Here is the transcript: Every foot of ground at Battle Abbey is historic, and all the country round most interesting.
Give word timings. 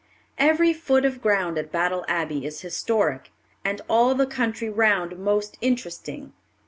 Every 0.39 0.73
foot 0.73 1.05
of 1.05 1.21
ground 1.21 1.59
at 1.59 1.71
Battle 1.71 2.05
Abbey 2.07 2.43
is 2.43 2.61
historic, 2.61 3.31
and 3.63 3.81
all 3.87 4.15
the 4.15 4.25
country 4.25 4.67
round 4.67 5.19
most 5.19 5.59
interesting. 5.61 6.33